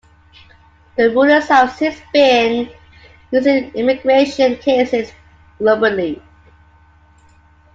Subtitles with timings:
[0.97, 2.71] The rulings have since been
[3.31, 5.11] used in immigration cases
[5.59, 6.19] globally.